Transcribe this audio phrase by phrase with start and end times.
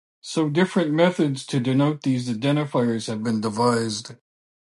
[0.21, 4.15] So different methods to denote these identifiers have been devised.